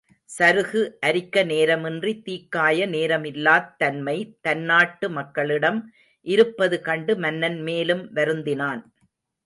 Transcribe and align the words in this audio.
சருகு 0.29 0.79
அரிக்க 0.99 1.43
நேரமின்றி 1.43 2.13
தீக்காய 2.27 2.87
நேரமில்லாத் 2.95 3.69
தன்மை 3.77 4.17
தன்நாட்டு 4.41 5.09
மக்களிடம் 5.09 5.79
இருப்பது 6.27 6.79
கண்டு 6.81 7.15
மன்னன் 7.17 7.61
மேலும் 7.61 8.03
வருந்தினான். 8.15 8.81